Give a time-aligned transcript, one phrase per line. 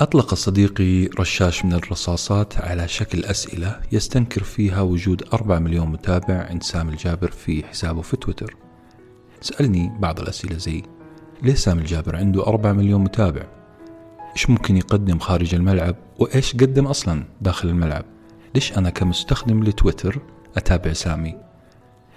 [0.00, 6.62] أطلق صديقي رشاش من الرصاصات على شكل أسئلة يستنكر فيها وجود 4 مليون متابع عند
[6.62, 8.56] سامي الجابر في حسابه في تويتر
[9.40, 10.82] سألني بعض الأسئلة زي
[11.42, 13.42] ليه سامي الجابر عنده 4 مليون متابع؟
[14.32, 18.04] إيش ممكن يقدم خارج الملعب؟ وإيش قدم أصلا داخل الملعب؟
[18.54, 20.20] ليش أنا كمستخدم لتويتر
[20.56, 21.36] أتابع سامي؟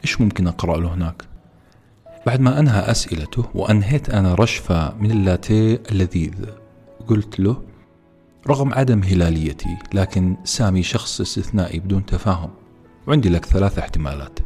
[0.04, 1.24] إيش ممكن أقرأ له هناك؟
[2.26, 6.46] بعد ما أنهى أسئلته وأنهيت أنا رشفة من اللاتيه اللذيذ
[7.08, 7.73] قلت له
[8.48, 12.50] رغم عدم هلاليتي لكن سامي شخص استثنائي بدون تفاهم.
[13.08, 14.40] وعندي لك ثلاث احتمالات.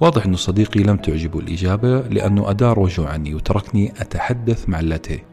[0.00, 5.24] واضح أن صديقي لم تعجبه الإجابة لأنه أدار وجهه عني وتركني أتحدث مع اللاتيه.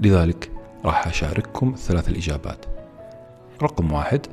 [0.00, 0.50] لذلك
[0.84, 2.66] راح أشارككم الثلاث الإجابات.
[3.62, 4.26] رقم واحد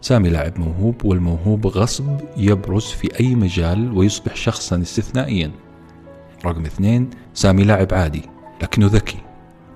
[0.00, 5.50] سامي لاعب موهوب والموهوب غصب يبرز في أي مجال ويصبح شخصا استثنائيا.
[6.44, 8.22] رقم اثنين سامي لاعب عادي
[8.62, 9.25] لكنه ذكي.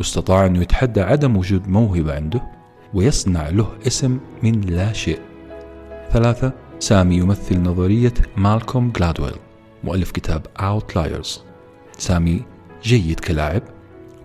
[0.00, 2.42] واستطاع أنه يتحدى عدم وجود موهبة عنده
[2.94, 5.18] ويصنع له اسم من لا شيء.
[6.10, 9.34] ثلاثة سامي يمثل نظرية مالكوم جلادويل
[9.84, 11.40] مؤلف كتاب Outliers.
[11.98, 12.42] سامي
[12.82, 13.62] جيد كلاعب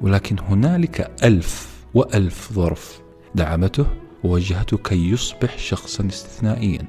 [0.01, 3.01] ولكن هنالك ألف وألف ظرف
[3.35, 3.85] دعمته
[4.23, 6.87] ووجهته كي يصبح شخصا استثنائيا.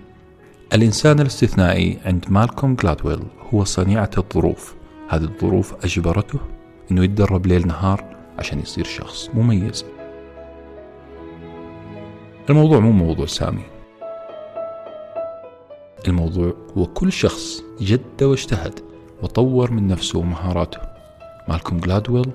[0.73, 3.21] الإنسان الاستثنائي عند مالكوم جلادويل
[3.55, 4.75] هو صنيعة الظروف.
[5.09, 6.39] هذه الظروف أجبرته
[6.91, 9.85] أنه يتدرب ليل نهار عشان يصير شخص مميز.
[12.51, 13.63] الموضوع مو موضوع سامي.
[16.09, 18.81] الموضوع هو كل شخص جد واجتهد
[19.23, 20.79] وطور من نفسه ومهاراته.
[21.49, 22.31] مالكوم جلادويل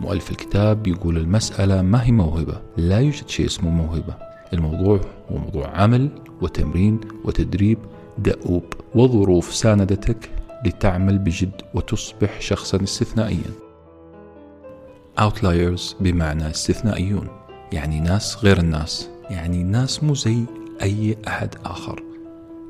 [0.00, 4.14] مؤلف الكتاب يقول المسألة ما هي موهبة لا يوجد شيء اسمه موهبة.
[4.52, 5.00] الموضوع
[5.32, 6.08] هو موضوع عمل
[6.42, 7.78] وتمرين وتدريب
[8.18, 10.30] دؤوب وظروف ساندتك
[10.66, 13.69] لتعمل بجد وتصبح شخصا استثنائيا.
[15.20, 17.28] Outliers بمعنى استثنائيون
[17.72, 20.44] يعني ناس غير الناس يعني ناس مو زي
[20.82, 22.02] أي أحد آخر.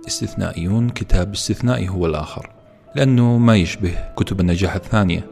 [0.09, 2.51] استثنائيون كتاب استثنائي هو الآخر
[2.95, 5.27] لأنه ما يشبه كتب النجاح الثانية.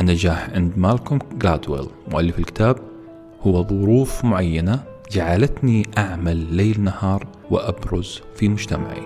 [0.00, 2.76] النجاح عند مالكوم جلادويل مؤلف الكتاب
[3.40, 9.02] هو ظروف معينة جعلتني أعمل ليل نهار وأبرز في مجتمعي.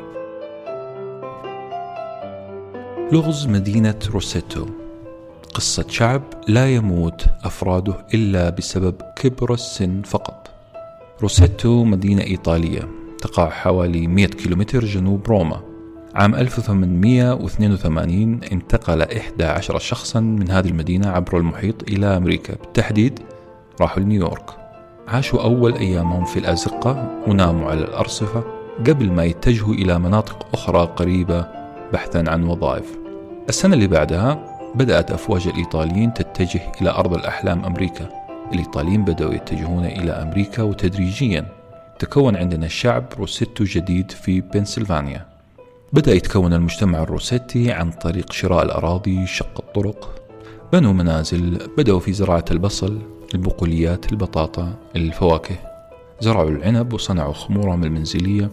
[3.13, 4.82] لغز مدينة روسيتو.
[5.55, 10.51] قصة شعب لا يموت أفراده إلا بسبب كبر السن فقط.
[11.23, 12.89] روسيتو مدينة إيطالية
[13.21, 15.61] تقع حوالي 100 كيلومتر جنوب روما.
[16.15, 22.55] عام 1882 انتقل 11 شخصا من هذه المدينة عبر المحيط إلى أمريكا.
[22.55, 23.19] بالتحديد
[23.81, 24.51] راحوا لنيويورك.
[25.09, 28.45] عاشوا أول أيامهم في الأزقة وناموا على الأرصفة
[28.87, 31.47] قبل ما يتجهوا إلى مناطق أخرى قريبة
[31.93, 32.99] بحثا عن وظائف.
[33.49, 38.09] السنة اللي بعدها بدأت أفواج الإيطاليين تتجه إلى أرض الأحلام أمريكا.
[38.53, 41.47] الإيطاليين بدأوا يتجهون إلى أمريكا وتدريجيا
[41.99, 45.27] تكون عندنا شعب روسيتو جديد في بنسلفانيا.
[45.93, 50.23] بدأ يتكون المجتمع الروسيتي عن طريق شراء الأراضي شق الطرق.
[50.73, 52.99] بنوا منازل بدأوا في زراعة البصل
[53.35, 55.57] البقوليات البطاطا الفواكه.
[56.21, 58.51] زرعوا العنب وصنعوا خمورهم المنزلية.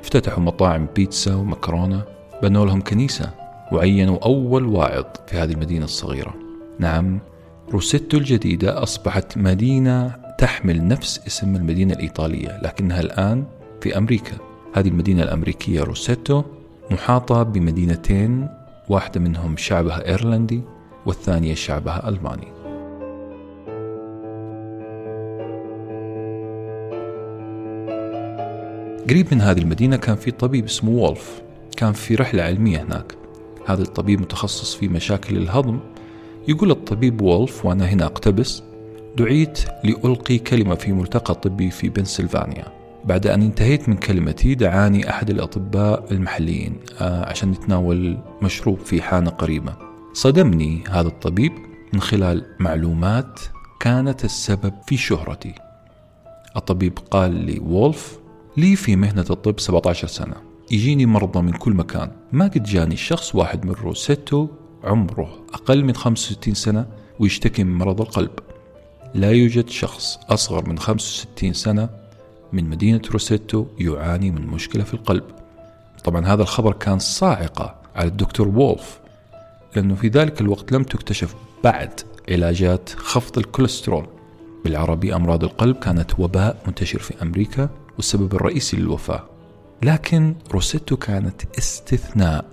[0.00, 2.02] افتتحوا مطاعم بيتزا ومكرونة.
[2.42, 3.41] بنوا لهم كنيسة.
[3.72, 6.34] وعينوا أول واعظ في هذه المدينة الصغيرة؟
[6.78, 7.20] نعم
[7.70, 13.44] روسيتو الجديدة أصبحت مدينة تحمل نفس اسم المدينة الإيطالية لكنها الآن
[13.80, 14.36] في أمريكا.
[14.74, 16.42] هذه المدينة الأمريكية روسيتو
[16.90, 18.48] محاطة بمدينتين
[18.88, 20.62] واحدة منهم شعبها إيرلندي
[21.06, 22.48] والثانية شعبها ألماني.
[29.10, 31.42] قريب من هذه المدينة كان في طبيب اسمه وولف.
[31.76, 33.21] كان في رحلة علمية هناك.
[33.66, 35.80] هذا الطبيب متخصص في مشاكل الهضم.
[36.48, 38.62] يقول الطبيب وولف وأنا هنا أقتبس
[39.16, 42.64] دعيت لألقي كلمة في ملتقى طبي في بنسلفانيا.
[43.04, 49.30] بعد أن انتهيت من كلمتي دعاني أحد الأطباء المحليين آه، عشان نتناول مشروب في حانة
[49.30, 49.76] قريبة.
[50.12, 51.52] صدمني هذا الطبيب
[51.92, 53.40] من خلال معلومات
[53.80, 55.54] كانت السبب في شهرتي.
[56.56, 58.18] الطبيب قال لي وولف
[58.56, 60.34] لي في مهنة الطب 17 سنة.
[60.72, 62.10] يجيني مرضى من كل مكان.
[62.32, 64.48] ما قد جاني شخص واحد من روسيتو
[64.84, 66.86] عمره أقل من 65 سنة
[67.18, 68.30] ويشتكي من مرض القلب.
[69.14, 71.88] لا يوجد شخص أصغر من 65 سنة
[72.52, 75.24] من مدينة روسيتو يعاني من مشكلة في القلب.
[76.04, 79.00] طبعا هذا الخبر كان صاعقة على الدكتور وولف
[79.76, 81.34] لأنه في ذلك الوقت لم تكتشف
[81.64, 84.06] بعد علاجات خفض الكوليسترول.
[84.64, 89.31] بالعربي أمراض القلب كانت وباء منتشر في أمريكا والسبب الرئيسي للوفاة.
[89.84, 92.44] لكن روسيتو كانت استثناء.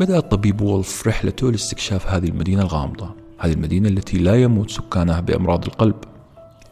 [0.00, 3.14] بدأ الطبيب وولف رحلته لاستكشاف هذه المدينة الغامضة.
[3.38, 5.94] هذه المدينة التي لا يموت سكانها بأمراض القلب.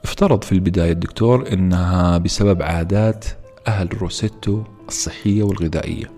[0.05, 3.25] افترض في البداية الدكتور أنها بسبب عادات
[3.69, 6.11] أهل روسيتو الصحية والغذائية.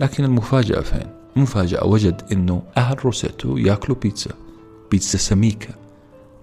[0.00, 4.34] لكن المفاجأة فين؟ المفاجأة وجد أنه أهل روسيتو يأكلوا بيتزا.
[4.90, 5.74] بيتزا سميكة.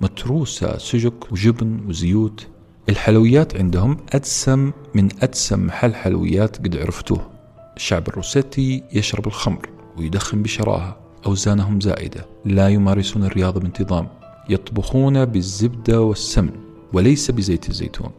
[0.02, 2.48] متروسة سجق وجبن وزيوت.
[2.90, 7.30] الحلويات عندهم أدسم من أدسم محل حلويات قد عرفتوه.
[7.76, 14.08] الشعب الروسيتي يشرب الخمر ويدخن بشراهة أوزانهم زائدة لا يمارسون الرياضة بانتظام
[14.50, 16.52] يطبخون بالزبدة والسمن
[16.94, 18.12] وليس بزيت الزيتون.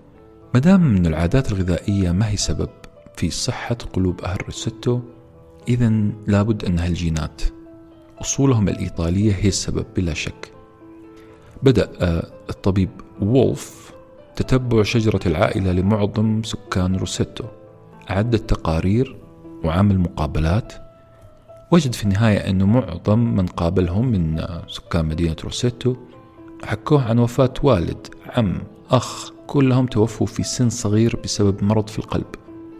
[0.55, 2.69] مدام أن العادات الغذائية ما هي سبب
[3.17, 5.01] في صحة قلوب أهل روسيتو
[5.69, 5.93] إذا
[6.27, 7.43] لابد أنها الجينات
[8.21, 10.53] أصولهم الإيطالية هي السبب بلا شك.
[11.63, 12.91] بدأ آه، الطبيب
[13.21, 13.84] وولف
[14.37, 17.45] تتبع شجرة العائلة لمعظم سكان روسيتو.
[18.11, 19.17] أعد التقارير
[19.65, 20.73] وعمل مقابلات.
[21.71, 25.97] وجد في النهاية أنه معظم من قابلهم من سكان مدينة روسيتو
[26.65, 32.27] حكوه عن وفاة والد عم أخ كلهم توفوا في سن صغير بسبب مرض في القلب.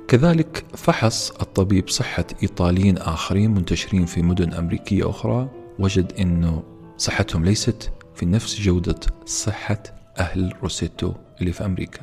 [0.09, 5.49] كذلك فحص الطبيب صحة إيطاليين آخرين منتشرين في مدن أمريكية أخرى.
[5.79, 6.63] وجد أنه
[6.99, 9.83] صحتهم ليست في نفس جودة صحة
[10.19, 11.13] أهل روسيتو.
[11.41, 12.01] اللي في أمريكا.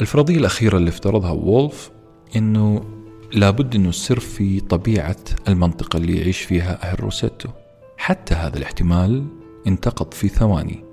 [0.00, 1.90] الفرضية الأخيرة اللي افترضها وولف
[2.36, 2.84] أنه
[3.32, 5.16] لابد أنه السر في طبيعة
[5.48, 7.48] المنطقة اللي يعيش فيها أهل روسيتو.
[7.96, 9.26] حتى هذا الاحتمال
[9.66, 10.84] انتقض في ثواني.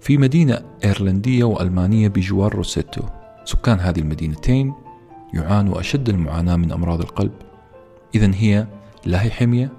[0.00, 3.02] في مدينة إيرلندية وألمانية بجوار روسيتو.
[3.44, 4.74] سكان هذه المدينتين
[5.34, 7.32] يعانوا أشد المعاناة من أمراض القلب.
[8.14, 8.66] إذا هي
[9.04, 9.72] لا هي حمية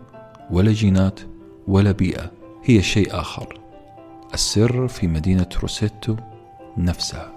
[0.51, 1.19] ولا جينات
[1.67, 2.31] ولا بيئة
[2.63, 3.59] هي شيء آخر.
[4.33, 6.15] السر في مدينة روسيتو
[6.77, 7.31] نفسها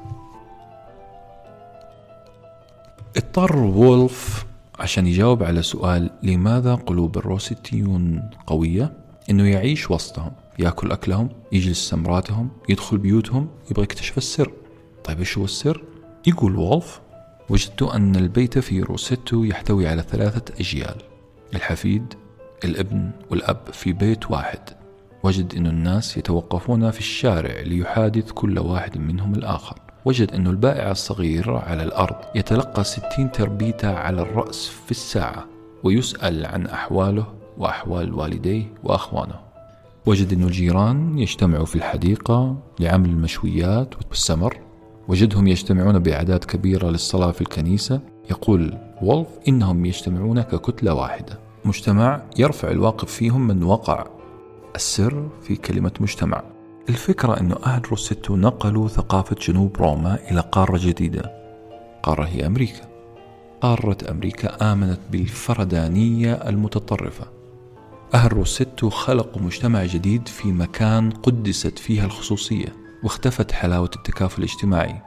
[3.17, 4.47] اضطر وولف
[4.79, 8.93] عشان يجاوب على سؤال لماذا قلوب الروسيتيون قوية؟
[9.31, 14.53] إنه يعيش وسطهم يأكل أكلهم يجلس سمراتهم يدخل بيوتهم يبغى يكتشف السر.
[15.05, 15.85] طيب إيش هو السر؟
[16.27, 17.01] يقول وولف
[17.49, 20.97] وجدت أن البيت في روسيتو يحتوي على ثلاثة أجيال
[21.55, 22.15] الحفيد
[22.65, 24.61] الابن والأب في بيت واحد.
[25.27, 29.77] وجد أن الناس يتوقفون في الشارع ليحادث كل واحد منهم الآخر.
[30.05, 35.45] وجد أن البائع الصغير على الأرض يتلقى ستين تربيتة على الرأس في الساعة
[35.85, 37.27] ويسأل عن أحواله
[37.59, 39.41] وأحوال والديه وأخوانه.
[40.07, 44.57] وجد أن الجيران يجتمعوا في الحديقة لعمل المشويات والسمر.
[45.09, 48.01] وجدهم يجتمعون بأعداد كبيرة للصلاة في الكنيسة.
[48.31, 51.39] يقول وولف إنهم يجتمعون ككتلة واحدة.
[51.65, 54.16] مجتمع يرفع الواقف فيهم من وقع.
[54.77, 56.43] السر في كلمة مجتمع.
[56.89, 61.33] الفكرة أن أهل روسيتو نقلوا ثقافة جنوب روما إلى قارة جديدة.
[62.03, 62.89] قارة هي أمريكا.
[63.61, 67.27] قارة أمريكا آمنت بالفردانية المتطرفة.
[68.15, 75.03] أهل روسيتو خلقوا مجتمع جديد في مكان قدست فيها الخصوصية واختفت حلاوة التكافل الاجتماعي.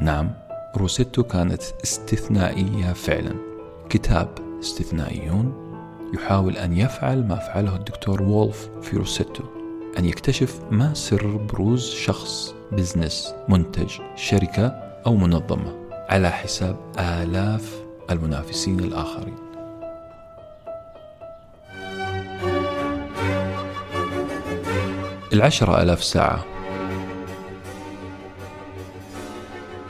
[0.00, 0.30] نعم
[0.76, 3.34] روسيتو كانت استثنائية فعلا.
[3.88, 4.28] كتاب
[4.60, 5.71] استثنائيون
[6.14, 9.44] يحاول أن يفعل ما فعله الدكتور وولف في روسيتو
[9.98, 14.66] أن يكتشف ما سر بروز شخص business منتج شركة
[15.06, 19.36] أو منظمة على حساب آلاف المنافسين الآخرين.
[25.32, 26.44] العشرة ألاف ساعة.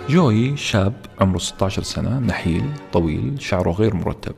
[0.08, 4.34] جوي شاب عمره 16 سنة نحيل طويل شعره غير مرتب.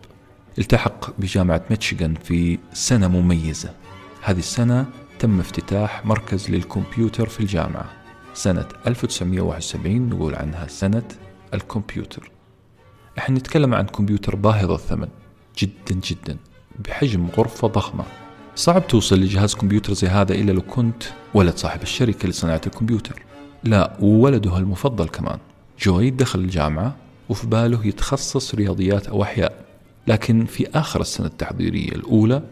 [0.59, 3.75] التحق بجامعة ميتشيغان في سنة مميزة.
[4.23, 4.87] هذه السنة
[5.19, 7.91] تم افتتاح مركز للكمبيوتر في الجامعة.
[8.35, 11.03] سنة 1971 نقول عنها سنة
[11.55, 12.31] الكمبيوتر.
[13.19, 15.09] إحنا نتكلم عن كمبيوتر باهظ الثمن
[15.59, 16.37] جدا جدا
[16.85, 18.05] بحجم غرفة ضخمة.
[18.57, 21.03] صعب توصل لجهاز كمبيوتر زي هذا إلا لو كنت
[21.35, 23.23] ولد صاحب الشركة لصناعة الكمبيوتر.
[23.65, 25.39] لا وولده المفضل كمان.
[25.81, 26.97] جوي دخل الجامعة
[27.29, 29.64] وفي باله يتخصص رياضيات أو أحياء.
[30.07, 32.43] لكن في آخر السنة التحضيرية الأولى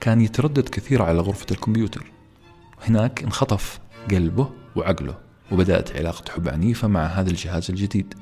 [0.00, 2.04] كان يتردد كثير على غرفة الكمبيوتر.
[2.82, 5.18] هناك انخطف قلبه وعقله
[5.52, 8.14] وبدأت علاقة حب عنيفة مع هذا الجهاز الجديد.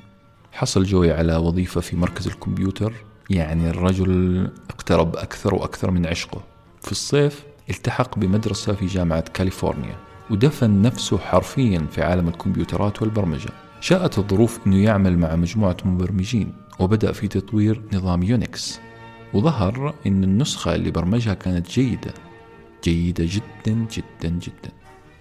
[0.52, 2.92] حصل جوي على وظيفة في مركز الكمبيوتر
[3.30, 6.42] يعني الرجل اقترب أكثر وأكثر من عشقه.
[6.82, 9.96] في الصيف التحق بمدرسة في جامعة كاليفورنيا
[10.30, 13.50] ودفن نفسه حرفيا في عالم الكمبيوترات والبرمجة.
[13.82, 18.80] شاءت الظروف أنه يعمل مع مجموعة مبرمجين وبدأ في تطوير نظام يونكس
[19.34, 22.14] وظهر أن النسخة اللي برمجها كانت جيدة.
[22.84, 24.70] جيدة جدا جدا جدا.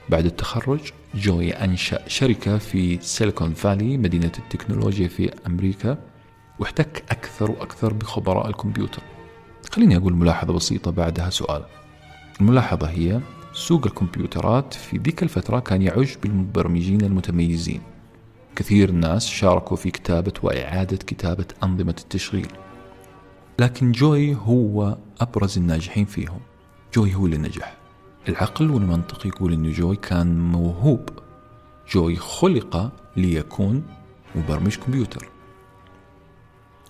[0.09, 0.79] بعد التخرج
[1.15, 5.97] جوي أنشأ شركة في سيليكون فالي مدينة التكنولوجيا في أمريكا
[6.59, 9.01] واحتك أكثر وأكثر بخبراء الكمبيوتر.
[9.71, 11.65] خليني أقول ملاحظة بسيطة بعدها سؤال.
[12.41, 13.19] الملاحظة هي
[13.53, 17.90] سوق الكمبيوترات في ذيك الفترة كان يعج بالمبرمجين المتميزين.
[18.55, 22.47] كثير ناس شاركوا في كتابة وإعادة كتابة أنظمة التشغيل.
[23.59, 26.39] لكن جوي هو أبرز الناجحين فيهم.
[26.93, 27.77] جوي هو اللي نجح.
[28.29, 31.09] العقل والمنطق يقول أن جوي كان موهوب.
[31.91, 33.83] جوي خلق ليكون
[34.35, 35.29] مبرمج كمبيوتر.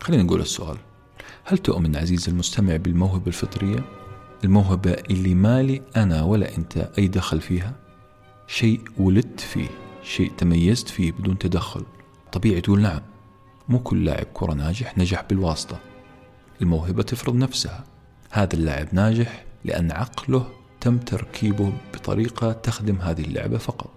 [0.01, 0.77] خلينا نقول السؤال.
[1.43, 3.83] هل تؤمن عزيزي المستمع بالموهبة الفطرية؟
[4.43, 7.75] الموهبة اللي مالي أنا ولا أنت أي دخل فيها؟
[8.47, 9.80] شيء ولدت فيه.
[10.03, 11.83] شيء تميزت فيه بدون تدخل.
[12.31, 13.01] طبيعي تقول نعم
[13.69, 15.79] مو كل لاعب كرة ناجح نجح بالواسطة.
[16.61, 17.83] الموهبة تفرض نفسها.
[18.31, 20.47] هذا اللاعب ناجح لأن عقله
[20.81, 23.89] تم تركيبه بطريقة تخدم هذه اللعبة فقط.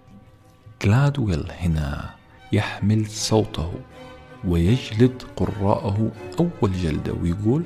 [0.83, 2.15] جلادويل هنا
[2.51, 3.73] يحمل صوته
[4.47, 7.63] ويجلد قراءه أول جلدة ويقول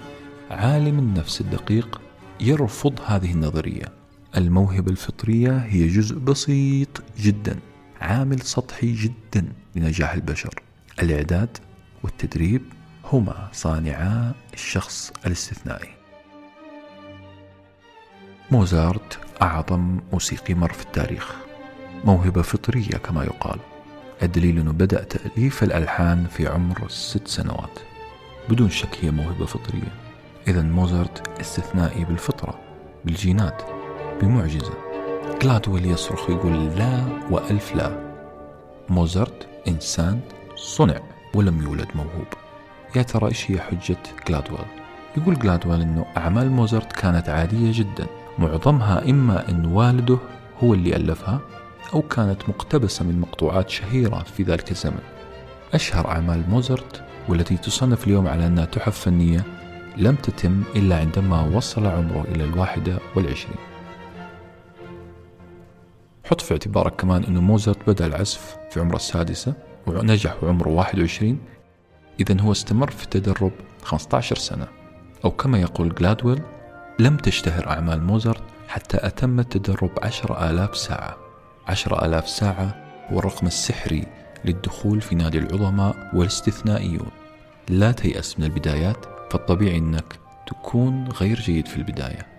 [0.52, 2.02] عالم النفس الدقيق
[2.40, 3.86] يرفض هذه النظرية.
[4.38, 7.60] الموهبة الفطرية هي جزء بسيط جدا.
[8.02, 10.64] عامل سطحي جدا لنجاح البشر.
[11.02, 11.58] الإعداد
[12.04, 12.62] والتدريب
[13.14, 15.90] هما صانعا الشخص الاستثنائي.
[18.52, 21.36] موزارت أعظم موسيقي مر في التاريخ.
[22.06, 23.60] موهبة فطرية كما يقال.
[24.24, 27.80] الدليل أنه بدأ تأليف الألحان في عمر ست سنوات
[28.50, 29.94] بدون شك هي موهبة فطرية.
[30.48, 32.60] إذا موزارت استثنائي بالفطرة
[33.06, 33.62] بالجينات
[34.22, 34.89] بمعجزة.
[35.42, 38.10] جلادويل يصرخ يقول لا وألف لا.
[38.90, 40.20] موزارت إنسان
[40.56, 41.00] صنع
[41.34, 42.28] ولم يولد موهوب.
[42.96, 43.98] يا ترى إيش هي حجة
[44.28, 44.66] جلادويل
[45.18, 48.08] يقول جلادويل أنه أعمال موزارت كانت عادية جدا.
[48.40, 50.18] معظمها إما أن والده
[50.64, 51.40] هو اللي ألفها
[51.94, 55.02] أو كانت مقتبسة من مقطوعات شهيرة في ذلك الزمن.
[55.74, 59.44] أشهر أعمال موزارت والتي تصنف اليوم على أنها تحف فنية
[59.98, 63.69] لم تتم إلا عندما وصل عمره إلى الواحدة والعشرين.
[66.30, 69.54] حط في اعتبارك كمان أنه موزارت بدأ العزف في عمره السادسة
[69.88, 71.40] ونجح وعمره 21
[72.20, 73.52] إذا هو استمر في التدرب
[73.84, 74.68] 15 سنة.
[75.26, 76.42] أو كما يقول جلادويل
[77.00, 81.18] لم تشتهر أعمال موزارت حتى أتم التدرب عشر آلاف ساعة.
[81.68, 82.76] عشر آلاف ساعة
[83.12, 84.06] هو الرقم السحري
[84.46, 87.12] للدخول في نادي العظماء والاستثنائيون.
[87.70, 92.39] لا تيأس من البدايات فالطبيعي أنك تكون غير جيد في البداية.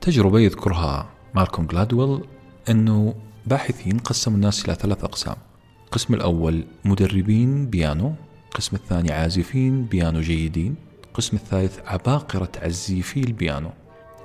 [0.00, 2.24] تجربة يذكرها مالكوم جلادويل
[2.70, 3.14] أنه
[3.46, 5.36] باحثين قسموا الناس إلى ثلاث أقسام.
[5.84, 8.14] القسم الأول مدربين بيانو
[8.48, 10.74] القسم الثاني عازفين بيانو جيدين
[11.04, 13.70] القسم الثالث عباقرة عزيفي البيانو.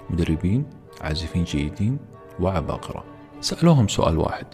[0.10, 0.66] مدربين
[1.02, 1.98] عازفين جيدين
[2.40, 3.04] وعباقرة.
[3.42, 4.46] سألوهم سؤال واحد.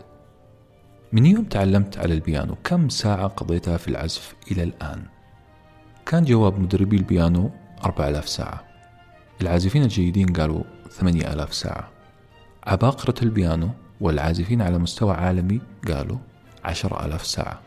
[1.14, 5.04] من يوم تعلمت على البيانو؟ كم ساعة قضيتها في العزف إلى الآن؟
[6.06, 7.52] كان جواب مدربي البيانو
[7.86, 8.64] أربع آلاف ساعة.
[9.42, 11.90] العازفين الجيدين قالوا ثمانية آلاف ساعة.
[12.64, 13.70] عباقرة البيانو
[14.02, 16.18] والعازفين على مستوى عالمي قالوا
[16.64, 17.60] عشر آلاف ساعة.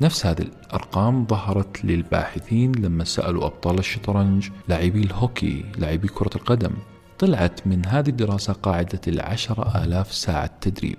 [0.00, 6.72] نفس هذه الأرقام ظهرت للباحثين لما سألوا أبطال الشطرنج لاعبي الهوكي لاعبي كرة القدم.
[7.18, 10.98] طلعت من هذه الدراسة قاعدة العشرة آلاف ساعة تدريب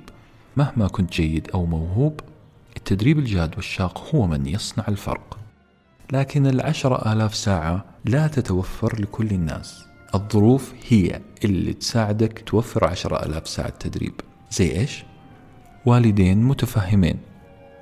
[0.57, 2.19] مهما كنت جيد أو موهوب
[2.77, 5.37] التدريب الجاد والشاق هو من يصنع الفرق.
[6.11, 9.88] لكن العشرة آلاف ساعة لا تتوفر لكل الناس.
[10.15, 14.13] الظروف هي اللي تساعدك توفر عشرة آلاف ساعة تدريب.
[14.51, 15.03] زي إيش؟
[15.85, 17.17] والدين متفهمين.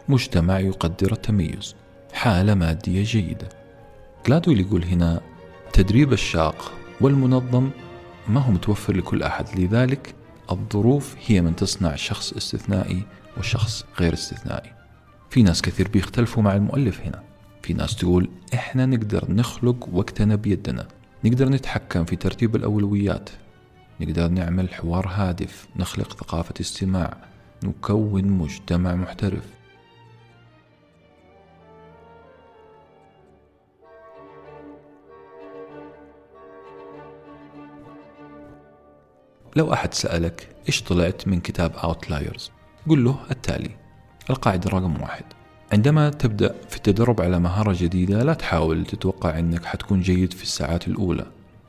[0.09, 1.75] مجتمع يقدر التميز.
[2.13, 3.49] حالة مادية جيدة.
[4.27, 5.21] جلادويل يقول هنا
[5.67, 7.69] التدريب الشاق والمنظم
[8.27, 9.59] ما هو متوفر لكل أحد.
[9.59, 10.15] لذلك
[10.51, 13.03] الظروف هي من تصنع شخص استثنائي
[13.37, 14.71] وشخص غير استثنائي.
[15.29, 17.23] في ناس كثير بيختلفوا مع المؤلف هنا.
[17.61, 20.87] في ناس تقول إحنا نقدر نخلق وقتنا بيدنا.
[21.27, 23.29] نقدر نتحكم في ترتيب الأولويات.
[24.01, 27.17] نقدر نعمل حوار هادف نخلق ثقافة استماع
[27.63, 29.43] نكون مجتمع محترف.
[39.55, 42.51] لو أحد سألك إيش طلعت من كتاب Outliers
[42.89, 43.77] قل له التالي
[44.29, 45.36] القاعدة رقم واحد.
[45.73, 50.87] عندما تبدأ في التدرب على مهارة جديدة لا تحاول تتوقع أنك حتكون جيد في الساعات
[50.87, 51.25] الأولى.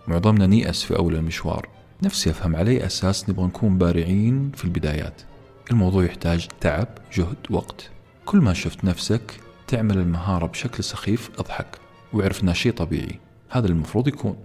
[0.09, 1.69] معظمنا نيأس في أول المشوار.
[2.03, 5.23] نفسي أفهم على أي أساس نبغى نكون بارعين في البدايات.
[5.71, 7.91] الموضوع يحتاج تعب جهد وقت.
[8.25, 11.79] كل ما شفت نفسك تعمل المهارة بشكل سخيف أضحك
[12.13, 13.19] وأعرف شيء طبيعي.
[13.51, 14.37] هذا المفروض يكون.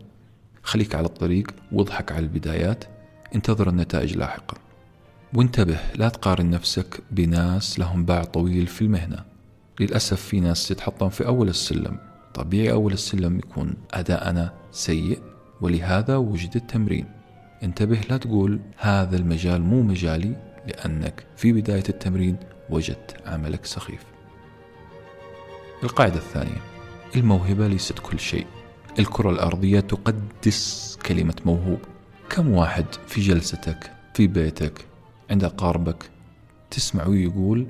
[0.64, 2.84] خليك على الطريق واضحك على البدايات.
[3.36, 4.58] انتظر النتائج لاحقا.
[5.34, 9.33] وانتبه لا تقارن نفسك بناس لهم باع طويل في المهنة.
[9.80, 11.98] للأسف في ناس تتحطم في أول السلم.
[12.34, 15.20] طبيعي أول السلم يكون أداءنا سيء
[15.62, 17.06] ولهذا وجد التمرين.
[17.64, 20.36] انتبه لا تقول هذا المجال مو مجالي
[20.68, 22.38] لأنك في بداية التمرين
[22.70, 24.04] وجدت عملك سخيف.
[25.84, 26.62] القاعدة الثانية
[27.16, 28.48] الموهبة ليست كل شيء.
[29.00, 31.80] الكرة الأرضية تقدس كلمة موهوب.
[32.30, 34.86] كم واحد في جلستك في بيتك
[35.32, 36.10] عند أقاربك
[36.72, 37.68] تسمع يقول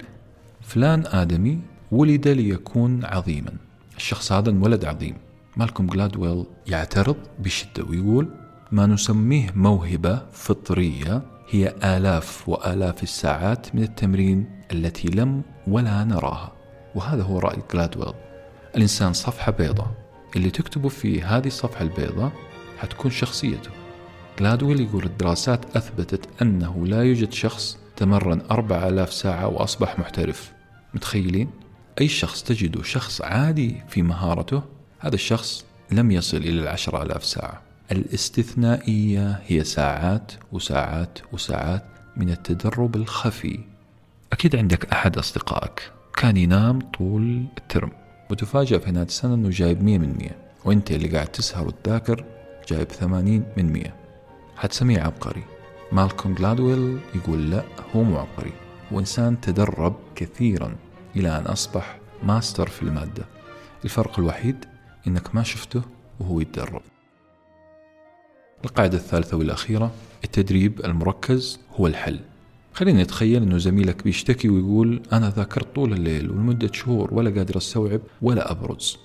[0.61, 1.59] فلان آدمي
[1.93, 3.53] ولد ليكون عظيما.
[3.97, 5.15] الشخص هذا انولد عظيم.
[5.57, 8.29] مالكوم جلادويل يعترض بشدة ويقول
[8.71, 16.51] ما نسميه موهبة فطرية هي آلاف وآلاف الساعات من التمرين التي لم ولا نراها.
[16.95, 18.13] وهذا هو رأي جلادويل.
[18.75, 19.91] الإنسان صفحة بيضاء.
[20.35, 22.31] اللي تكتبه في هذه الصفحة البيضاء
[22.77, 23.69] حتكون شخصيته.
[24.39, 30.53] جلادويل يقول الدراسات أثبتت أنه لا يوجد شخص تمرن أربع آلاف ساعة وأصبح محترف.
[30.93, 31.62] متخيلين؟
[32.01, 34.61] أي شخص تجده شخص عادي في مهارته
[34.99, 37.61] هذا الشخص لم يصل إلى العشر آلاف ساعة.
[37.91, 41.85] الاستثنائية هي ساعات وساعات وساعات
[42.17, 43.59] من التدرب الخفي.
[44.33, 47.91] أكيد عندك أحد أصدقائك كان ينام طول الترم.
[48.31, 52.25] وتفاجأ في نهاية السنة أنه جايب مية من مية وأنت اللي قاعد تسهر وتذاكر
[52.69, 53.95] جايب ثمانين من مية.
[54.55, 55.43] حتسميه عبقري.
[55.91, 57.63] مالكوم جلادويل يقول لا
[57.95, 58.53] هو مو عبقري.
[58.93, 60.75] هو إنسان تدرب كثيرا.
[61.15, 63.25] إلى أن أصبح ماستر في المادة.
[63.83, 64.65] الفرق الوحيد
[65.07, 65.81] إنك ما شفته
[66.19, 66.81] وهو يتدرب.
[68.65, 69.91] القاعدة الثالثة والأخيرة
[70.23, 72.19] التدريب المركز هو الحل.
[72.73, 78.01] خلينا نتخيل أنه زميلك بيشتكي ويقول أنا ذاكرت طول الليل ولمدة شهور ولا قادر أستوعب
[78.21, 78.97] ولا أبرز.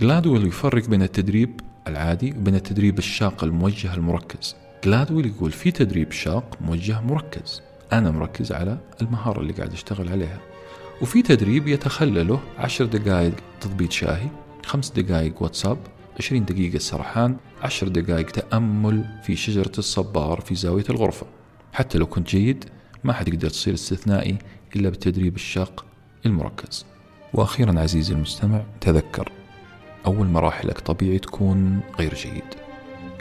[0.00, 4.56] جلادويل يفرق بين التدريب العادي وبين التدريب الشاق الموجه المركز.
[4.84, 7.62] جلادويل يقول في تدريب شاق موجه مركز.
[7.92, 10.38] أنا مركز على المهارة اللي قاعد أشتغل عليها.
[11.02, 14.28] وفي تدريب يتخلله عشر دقائق تضبيط شاهي
[14.66, 15.78] خمس دقائق واتساب
[16.20, 21.26] 20 دقيقة سرحان 10 دقائق تأمل في شجرة الصبار في زاوية الغرفة.
[21.72, 22.64] حتى لو كنت جيد
[23.04, 24.38] ما حتقدر تصير استثنائي
[24.76, 25.84] إلا بالتدريب الشاق
[26.26, 26.86] المركز.
[27.32, 29.32] وأخيرا عزيزي المستمع تذكر
[30.06, 32.44] أول مراحلك طبيعي تكون غير جيد.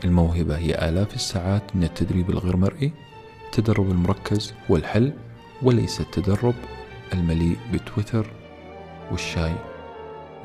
[0.04, 2.92] الموهبة هي آلاف الساعات من التدريب الغير مرئي
[3.46, 5.14] التدرب المركز هو الحل
[5.62, 6.56] وليس التدرب
[7.14, 8.26] المليء بتويتر
[9.12, 9.56] والشاي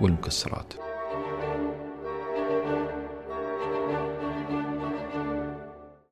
[0.00, 0.88] والمكسرات.